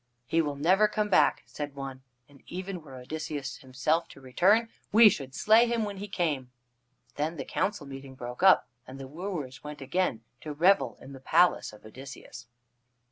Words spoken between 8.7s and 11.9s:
and the wooers went again to revel in the palace of